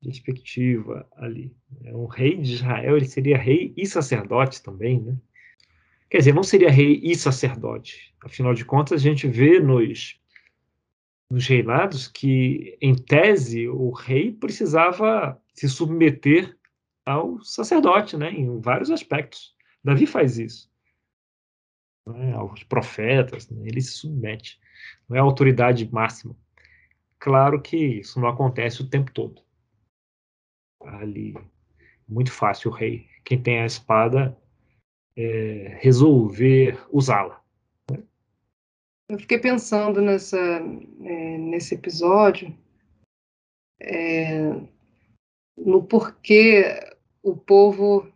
[0.02, 1.54] Perspectiva ali.
[1.84, 5.16] É, um rei de Israel, ele seria rei e sacerdote também, né?
[6.10, 8.12] Quer dizer, não seria rei e sacerdote.
[8.24, 10.20] Afinal de contas, a gente vê nos
[11.30, 16.56] nos reinados que, em tese, o rei precisava se submeter
[17.04, 19.54] ao sacerdote, né, em vários aspectos.
[19.82, 20.70] Davi faz isso.
[22.06, 24.60] Né, aos profetas, né, ele se submete.
[25.08, 26.36] Não é a autoridade máxima.
[27.18, 29.42] Claro que isso não acontece o tempo todo.
[30.82, 31.34] Ali,
[32.08, 34.36] muito fácil o rei, quem tem a espada,
[35.14, 37.40] é, resolver usá-la.
[39.08, 42.56] Eu fiquei pensando nessa, é, nesse episódio
[43.80, 44.52] é,
[45.64, 46.80] no porquê
[47.22, 48.10] o povo.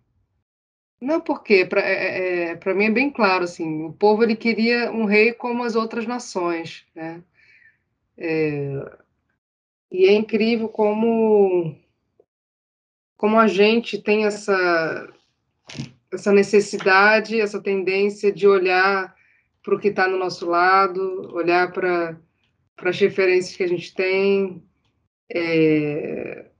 [1.00, 4.90] Não porquê, para é, é, é mim é bem claro assim, o povo ele queria
[4.90, 7.22] um rei como as outras nações, né?
[8.16, 8.96] É,
[9.90, 11.76] e é incrível como
[13.16, 15.08] como a gente tem essa
[16.12, 19.14] essa necessidade, essa tendência de olhar
[19.62, 22.16] para o que está no nosso lado, olhar para
[22.78, 24.62] as referências que a gente tem,
[25.28, 26.50] é,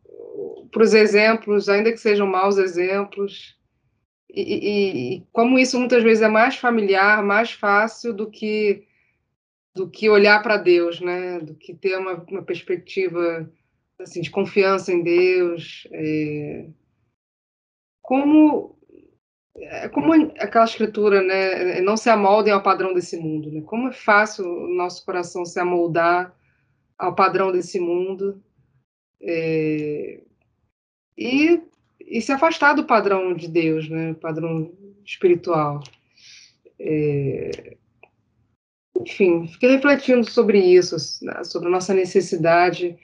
[0.74, 3.56] para os exemplos, ainda que sejam maus exemplos,
[4.28, 8.84] e, e, e, como isso muitas vezes é mais familiar, mais fácil do que
[9.76, 11.38] do que olhar para Deus, né?
[11.40, 13.48] Do que ter uma, uma perspectiva
[14.00, 15.87] assim de confiança em Deus.
[15.92, 16.66] É,
[18.02, 18.76] como
[19.56, 21.80] é como aquela escritura, né?
[21.80, 23.62] Não se amoldem ao padrão desse mundo, né?
[23.62, 26.34] Como é fácil o nosso coração se amoldar
[26.98, 28.42] ao padrão desse mundo
[29.22, 30.23] é,
[31.16, 31.61] e,
[32.00, 34.14] e se afastar do padrão de Deus, né?
[34.14, 34.72] Padrão
[35.05, 35.83] espiritual.
[36.79, 37.77] É,
[39.00, 41.44] enfim, fiquei refletindo sobre isso, né?
[41.44, 42.96] sobre a nossa necessidade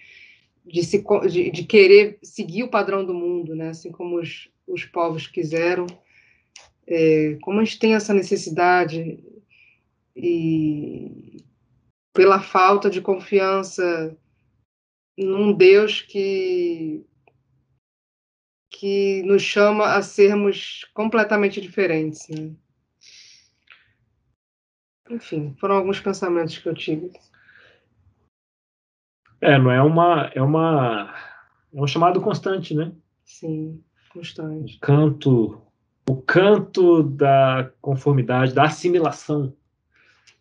[0.64, 3.68] de, se, de, de, querer seguir o padrão do mundo, né?
[3.68, 5.87] Assim como os, os povos quiseram
[6.87, 9.23] é, como a gente tem essa necessidade
[10.16, 11.37] e
[12.12, 14.16] pela falta de confiança
[15.16, 17.05] num Deus que
[18.81, 22.27] que nos chama a sermos completamente diferentes.
[22.31, 22.51] Né?
[25.11, 27.12] Enfim, foram alguns pensamentos que eu tive.
[29.43, 31.14] É, não é uma é uma
[31.75, 32.90] é um chamado constante, né?
[33.23, 34.79] Sim, constante.
[34.81, 35.61] canto
[36.09, 39.55] o canto da conformidade, da assimilação.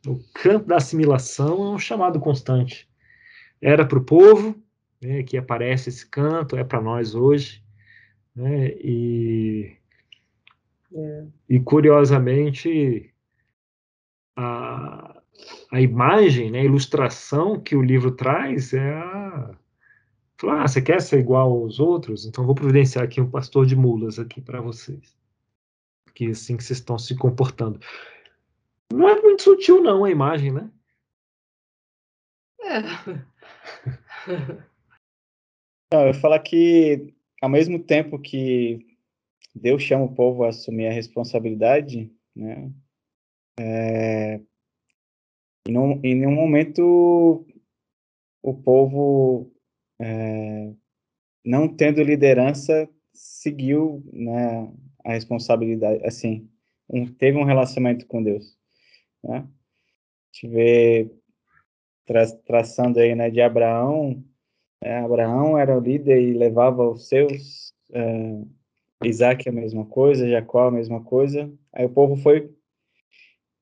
[0.08, 2.90] O canto da assimilação é um chamado constante.
[3.62, 4.56] Era para o povo,
[5.02, 7.62] né, que aparece esse canto, é para nós hoje.
[8.40, 9.76] Né, e,
[10.94, 11.26] é.
[11.50, 13.14] e, curiosamente,
[14.38, 15.22] a,
[15.72, 19.56] a imagem, né, a ilustração que o livro traz é a.
[20.38, 22.26] Falar, ah, você quer ser igual aos outros?
[22.26, 25.20] Então vou providenciar aqui um pastor de mulas aqui para vocês
[26.20, 27.80] que assim que vocês estão se comportando.
[28.92, 30.70] Não é muito sutil, não, a imagem, né?
[32.62, 32.82] É.
[35.92, 38.86] Não, eu ia falar que, ao mesmo tempo que
[39.54, 42.72] Deus chama o povo a assumir a responsabilidade, né?
[43.60, 44.40] É,
[45.68, 47.46] em, um, em nenhum momento
[48.42, 49.52] o povo,
[50.00, 50.74] é,
[51.44, 54.72] não tendo liderança, seguiu né,
[55.04, 56.50] a responsabilidade, assim,
[56.90, 58.58] um, teve um relacionamento com Deus,
[59.24, 59.40] né?
[59.40, 61.12] A gente vê
[62.06, 64.24] tra traçando aí, né, de Abraão,
[64.82, 68.42] é, Abraão era o líder e levava os seus, é,
[69.04, 72.54] Isaac a mesma coisa, Jacó a mesma coisa, aí o povo foi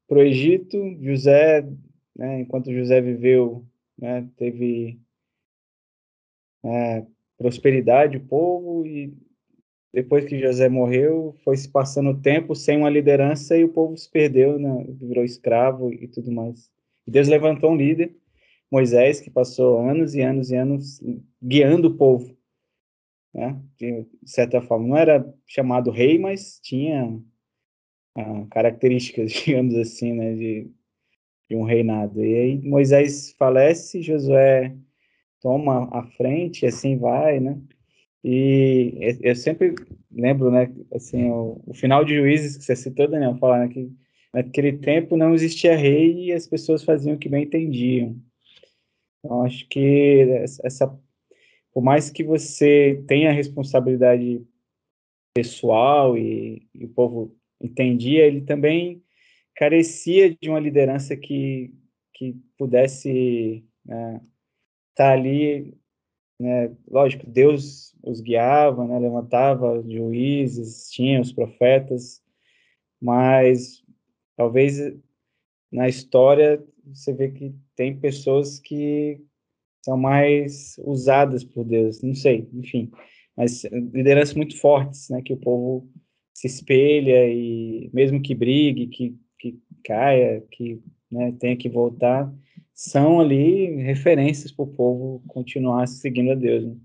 [0.08, 1.68] para o Egito, José,
[2.16, 3.66] né, enquanto José viveu
[3.98, 4.28] né?
[4.38, 5.00] Teve
[6.64, 7.06] é,
[7.38, 9.14] prosperidade o povo e
[9.94, 13.98] depois que José morreu, foi se passando o tempo sem uma liderança e o povo
[13.98, 14.86] se perdeu, né?
[14.90, 16.70] virou escravo e tudo mais.
[17.08, 18.16] E Deus levantou um líder,
[18.72, 21.02] Moisés, que passou anos e anos e anos
[21.42, 22.36] guiando o povo,
[23.34, 23.60] né?
[23.78, 27.22] De certa forma, não era chamado rei, mas tinha
[28.16, 30.34] ah, características, digamos assim, né?
[30.36, 30.72] De,
[31.50, 32.24] de um reinado.
[32.24, 34.76] E aí Moisés falece, Josué
[35.42, 37.60] toma a frente, assim vai, né?
[38.24, 39.76] E eu sempre
[40.12, 43.92] lembro, né, assim, o, o final de Juízes que você citou, Daniel, falando né, que
[44.34, 48.16] naquele tempo não existia rei e as pessoas faziam o que bem entendiam.
[49.28, 50.26] Então, acho que
[50.64, 50.98] essa,
[51.74, 54.42] por mais que você tenha responsabilidade
[55.36, 59.04] pessoal e, e o povo entendia, ele também
[59.54, 61.74] carecia de uma liderança que,
[62.14, 64.22] que pudesse né,
[64.92, 65.78] estar tá ali
[66.40, 72.24] né, lógico, Deus os guiava, né, levantava juízes, tinha os profetas,
[73.02, 73.84] mas
[74.38, 74.78] talvez
[75.70, 79.22] na história você vê que tem pessoas que
[79.86, 82.92] são mais usadas por Deus, não sei, enfim,
[83.38, 85.90] mas lideranças muito fortes, né, que o povo
[86.34, 92.34] se espelha e mesmo que brigue, que, que caia, que né, tenha que voltar,
[92.74, 96.66] são ali referências para o povo continuar seguindo a Deus.
[96.66, 96.76] Né?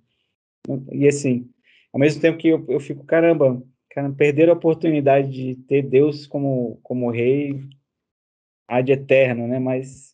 [0.93, 1.51] E assim,
[1.93, 6.27] ao mesmo tempo que eu, eu fico, caramba, cara, perder a oportunidade de ter Deus
[6.27, 7.61] como, como rei
[8.69, 9.59] ad eterno, né?
[9.59, 10.12] Mas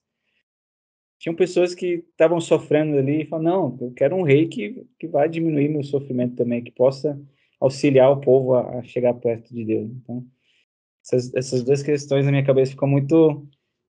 [1.18, 5.06] tinham pessoas que estavam sofrendo ali e falaram, não, eu quero um rei que, que
[5.08, 7.20] vai diminuir meu sofrimento também, que possa
[7.60, 9.90] auxiliar o povo a, a chegar perto de Deus.
[9.90, 10.24] Então,
[11.04, 13.46] essas, essas duas questões na minha cabeça ficam muito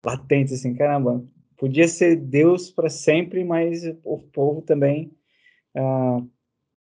[0.06, 1.26] latentes, assim, caramba,
[1.58, 5.12] podia ser Deus para sempre, mas o povo também
[5.76, 6.22] ah,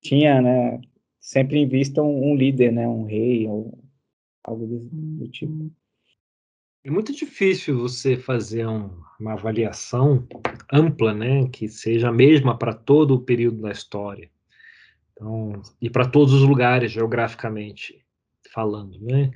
[0.01, 0.81] tinha, né,
[1.19, 3.79] sempre em vista um, um, líder, né, um rei ou
[4.43, 5.71] algo do, do tipo.
[6.83, 10.27] É muito difícil você fazer um, uma avaliação
[10.73, 14.31] ampla, né, que seja a mesma para todo o período da história.
[15.13, 18.03] Então, e para todos os lugares geograficamente
[18.53, 19.31] falando, né?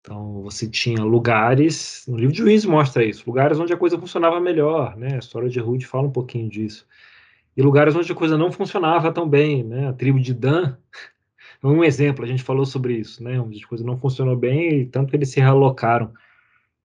[0.00, 4.40] Então, você tinha lugares, no livro de Juízo mostra isso, lugares onde a coisa funcionava
[4.40, 5.16] melhor, né?
[5.16, 6.86] A história de Ruth fala um pouquinho disso.
[7.54, 9.88] E lugares onde a coisa não funcionava tão bem, né?
[9.88, 10.76] A tribo de Dan
[11.62, 13.40] um exemplo, a gente falou sobre isso, né?
[13.40, 16.12] Onde a coisa não funcionou bem e tanto que eles se realocaram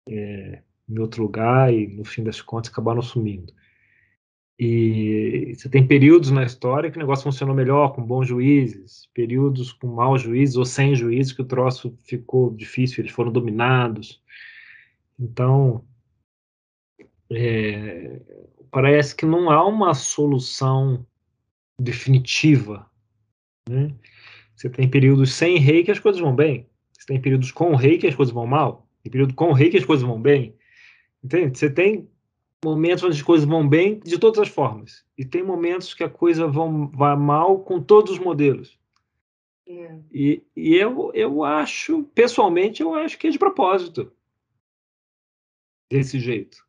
[0.08, 3.52] é, em outro lugar e, no fim das contas, acabaram sumindo.
[4.58, 9.72] E você tem períodos na história que o negócio funcionou melhor, com bons juízes, períodos
[9.72, 14.22] com maus juízes ou sem juízes que o troço ficou difícil, eles foram dominados.
[15.18, 15.84] Então,
[17.30, 18.20] é,
[18.70, 21.04] parece que não há uma solução
[21.78, 22.88] definitiva.
[23.68, 23.92] Né?
[24.54, 27.98] Você tem períodos sem rei que as coisas vão bem, você tem períodos com rei
[27.98, 30.54] que as coisas vão mal, tem período com rei que as coisas vão bem.
[31.22, 31.58] Entende?
[31.58, 32.08] Você tem
[32.64, 35.04] momentos onde as coisas vão bem de todas as formas.
[35.16, 38.78] E tem momentos que a coisa vão, vai mal com todos os modelos.
[39.66, 39.98] É.
[40.12, 44.12] E, e eu, eu acho, pessoalmente, eu acho que é de propósito.
[45.90, 46.64] Desse jeito.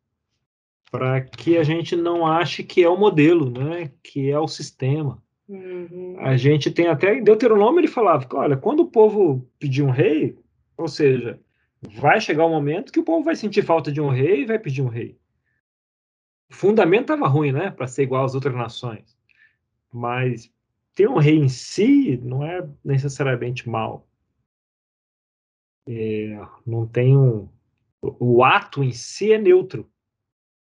[0.90, 3.90] Para que a gente não ache que é o modelo, né?
[4.02, 5.22] que é o sistema.
[5.48, 6.16] Uhum.
[6.18, 9.90] A gente tem até em Deuteronômio ele falava que, olha, quando o povo pedir um
[9.90, 10.36] rei,
[10.76, 11.38] ou seja,
[12.00, 14.46] vai chegar o um momento que o povo vai sentir falta de um rei e
[14.46, 15.16] vai pedir um rei
[16.50, 19.16] o fundamento estava ruim, né, para ser igual às outras nações.
[19.92, 20.52] Mas
[20.94, 24.06] ter um rei em si não é necessariamente mal.
[25.88, 27.48] É, não tem um,
[28.02, 29.88] o ato em si é neutro.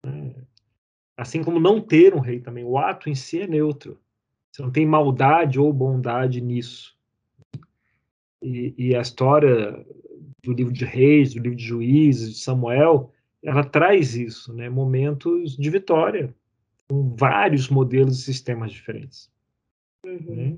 [0.05, 0.35] Né?
[1.17, 3.99] Assim como não ter um rei também, o ato em si é neutro.
[4.51, 6.97] Você não tem maldade ou bondade nisso.
[8.41, 9.85] E, e a história
[10.43, 13.13] do livro de Reis, do livro de Juízes, de Samuel,
[13.43, 14.69] ela traz isso, né?
[14.69, 16.33] momentos de vitória,
[16.87, 19.31] com vários modelos e sistemas diferentes.
[20.05, 20.35] Uhum.
[20.35, 20.57] Né?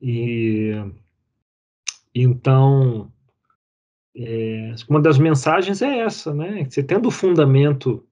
[0.00, 0.72] E
[2.14, 3.10] então
[4.14, 6.64] é, uma das mensagens é essa, né?
[6.68, 8.06] Você tendo o fundamento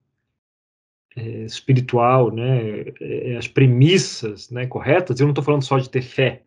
[1.15, 2.85] é, espiritual, né?
[2.99, 4.67] É, as premissas, né?
[4.67, 5.19] Corretas.
[5.19, 6.43] Eu não estou falando só de ter fé.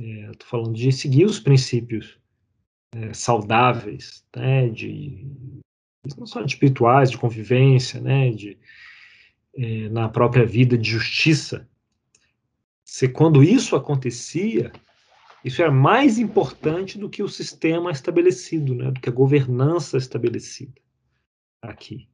[0.00, 2.18] É, estou falando de seguir os princípios
[2.94, 5.26] é, saudáveis, né, de
[6.16, 8.58] não só de espirituais, de convivência, né, de
[9.56, 11.68] é, na própria vida de justiça.
[12.84, 14.72] Se quando isso acontecia,
[15.44, 20.80] isso era mais importante do que o sistema estabelecido, né, do que a governança estabelecida
[21.62, 22.08] aqui.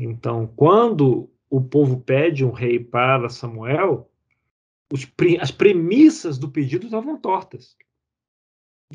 [0.00, 4.10] Então, quando o povo pede um rei para Samuel,
[5.40, 7.76] as premissas do pedido estavam tortas.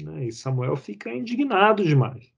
[0.02, 0.28] Né?
[0.28, 2.34] E Samuel fica indignado demais.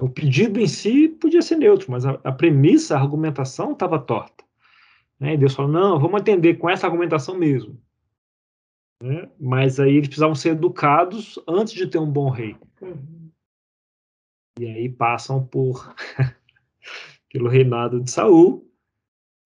[0.00, 4.44] O pedido em si podia ser neutro, mas a, a premissa, a argumentação estava torta.
[5.18, 5.34] Né?
[5.34, 7.80] E Deus falou: não, vamos atender com essa argumentação mesmo.
[9.02, 9.28] Né?
[9.38, 12.56] Mas aí eles precisavam ser educados antes de ter um bom rei.
[12.80, 13.30] Uhum.
[14.58, 15.94] E aí passam por
[17.32, 18.68] pelo reinado de Saul,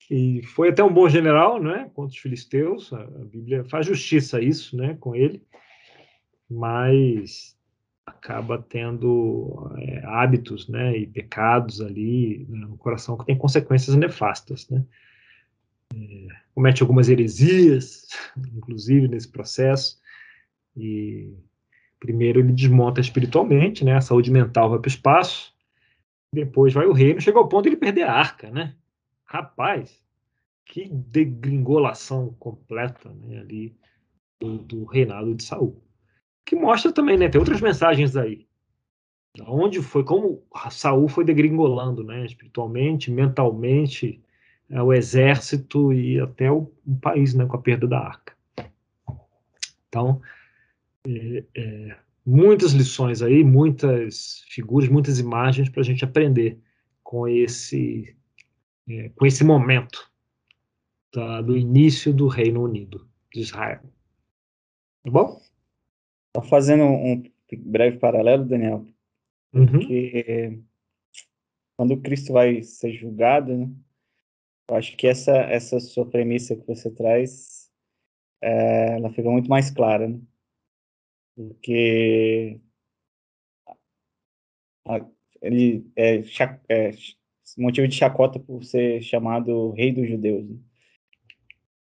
[0.01, 2.93] que foi até um bom general, né, contra os filisteus.
[2.93, 5.43] A Bíblia faz justiça a isso, né, com ele,
[6.51, 7.57] mas
[8.05, 14.85] acaba tendo é, hábitos, né, e pecados ali no coração que tem consequências nefastas, né.
[15.95, 18.09] É, comete algumas heresias,
[18.57, 19.99] inclusive nesse processo,
[20.77, 21.33] e
[22.01, 25.54] primeiro ele desmonta espiritualmente, né, a saúde mental vai para o espaço,
[26.35, 28.75] depois vai o reino, chega ao ponto de ele perder a arca, né?
[29.25, 30.05] Rapaz,
[30.65, 33.77] que degringolação completa né, ali
[34.41, 35.83] do, do, reinado de Saul.
[36.45, 37.29] Que mostra também, né?
[37.29, 38.47] Tem outras mensagens aí.
[39.47, 42.25] Onde foi, como Saul foi degringolando, né?
[42.25, 44.23] Espiritualmente, mentalmente,
[44.71, 47.47] é, o exército e até o, o, país, né?
[47.47, 48.35] Com a perda da arca.
[49.89, 50.21] Então,
[51.07, 56.59] é, é, muitas lições aí, muitas figuras, muitas imagens para a gente aprender
[57.03, 58.17] com esse,
[58.89, 60.11] é, com esse momento
[61.13, 63.83] da, do início do Reino Unido de Israel.
[65.03, 65.41] Tá bom?
[66.37, 67.23] Só fazendo um
[67.59, 68.87] breve paralelo, Daniel,
[69.53, 69.67] uhum.
[69.67, 70.59] porque
[71.77, 73.71] quando Cristo vai ser julgado, né,
[74.69, 77.71] eu acho que essa, essa sua premissa que você traz,
[78.43, 80.19] é, ela fica muito mais clara, né?
[81.37, 82.61] Porque
[85.43, 86.23] ele é,
[86.69, 86.91] é,
[87.59, 90.49] motivo de chacota por ser chamado rei dos judeus.
[90.49, 90.57] Né?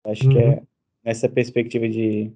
[0.04, 0.32] Acho uhum.
[0.32, 0.66] que é uhum.
[1.04, 2.32] nessa perspectiva de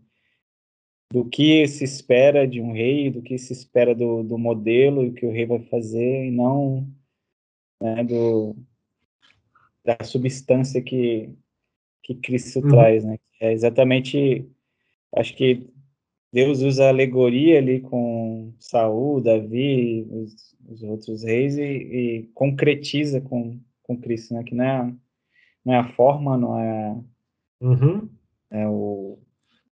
[1.11, 5.09] do que se espera de um rei, do que se espera do, do modelo e
[5.09, 6.87] o que o rei vai fazer, e não
[7.81, 8.55] né, do,
[9.83, 11.31] da substância que,
[12.03, 12.69] que Cristo uhum.
[12.69, 13.05] traz.
[13.05, 13.19] Né?
[13.41, 14.47] É exatamente,
[15.17, 15.67] acho que
[16.33, 23.21] Deus usa a alegoria ali com Saul, Davi, os, os outros reis e, e, concretiza
[23.21, 24.45] com, com Cristo, né?
[24.45, 24.95] Que não é,
[25.65, 26.97] não é a forma, não é,
[27.63, 28.09] uhum.
[28.51, 29.19] é o,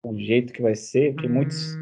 [0.02, 1.76] o jeito que vai ser, que muitos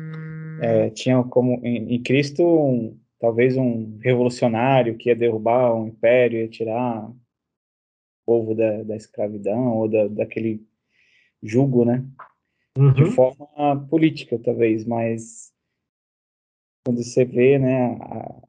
[0.61, 6.39] é, tinham como em, em Cristo um, talvez um revolucionário que ia derrubar um império,
[6.39, 7.15] ia tirar o
[8.25, 10.65] povo da, da escravidão ou da, daquele
[11.43, 12.03] jugo, né?
[12.77, 12.93] Uhum.
[12.93, 15.53] de forma política, talvez, mas
[16.85, 18.41] quando você vê, né, a,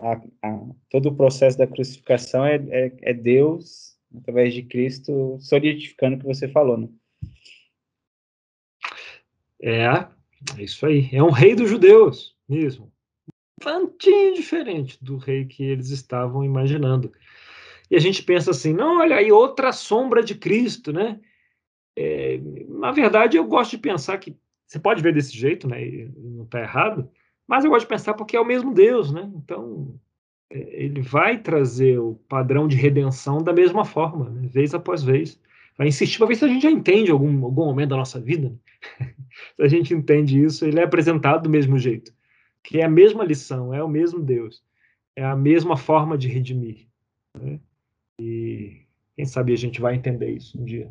[0.00, 6.16] a, a, todo o processo da crucificação é, é, é, Deus, através de Cristo, solidificando
[6.16, 6.88] o que você falou, né?
[9.62, 9.84] É,
[10.56, 11.08] é isso aí.
[11.12, 12.92] É um rei dos judeus, mesmo.
[13.28, 17.12] Um tantinho diferente do rei que eles estavam imaginando.
[17.90, 21.20] E a gente pensa assim, não, olha aí, outra sombra de Cristo, né?
[22.00, 24.34] É, na verdade, eu gosto de pensar que
[24.66, 25.78] você pode ver desse jeito, né?
[26.16, 27.10] Não está errado,
[27.46, 29.30] mas eu gosto de pensar porque é o mesmo Deus, né?
[29.34, 30.00] Então
[30.50, 34.48] é, ele vai trazer o padrão de redenção da mesma forma, né?
[34.48, 35.38] vez após vez.
[35.76, 38.50] Vai insistir para ver se a gente já entende algum, algum momento da nossa vida.
[38.98, 39.14] Né?
[39.56, 42.12] se a gente entende isso, ele é apresentado do mesmo jeito.
[42.62, 44.62] Que é a mesma lição, é o mesmo Deus.
[45.16, 46.86] É a mesma forma de redimir.
[47.38, 47.60] Né?
[48.18, 48.82] E
[49.16, 50.90] quem sabe a gente vai entender isso um dia.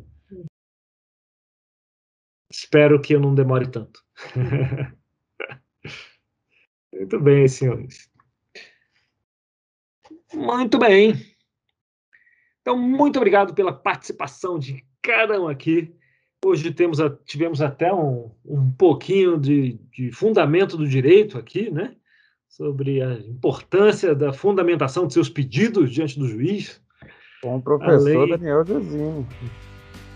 [2.50, 4.00] Espero que eu não demore tanto.
[6.92, 8.10] Muito bem, senhores.
[10.34, 11.14] Muito bem.
[12.60, 15.94] Então, muito obrigado pela participação de cada um aqui.
[16.44, 21.96] Hoje temos, tivemos até um, um pouquinho de, de fundamento do direito aqui, né?
[22.48, 26.82] Sobre a importância da fundamentação de seus pedidos diante do juiz.
[27.42, 28.28] Com o professor Além...
[28.30, 29.26] Daniel Gesine.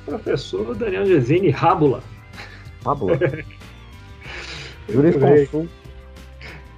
[0.04, 2.02] Professor Daniel Gesine Rábula.
[2.84, 3.18] Fábula.
[4.88, 5.68] Jurisconsulto.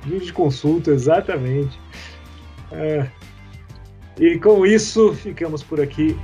[0.07, 1.79] Jurisconsulto, exatamente.
[2.71, 3.09] É.
[4.19, 6.17] E com isso, ficamos por aqui.